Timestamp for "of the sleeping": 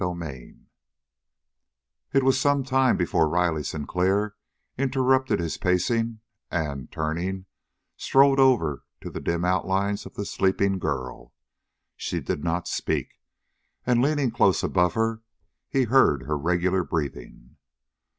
10.07-10.79